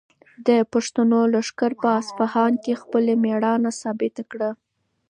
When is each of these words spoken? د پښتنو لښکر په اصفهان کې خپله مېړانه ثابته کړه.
د 0.47 0.49
پښتنو 0.73 1.19
لښکر 1.33 1.71
په 1.83 1.87
اصفهان 2.01 2.53
کې 2.63 2.79
خپله 2.81 3.11
مېړانه 3.23 3.71
ثابته 3.81 4.23
کړه. 4.31 4.49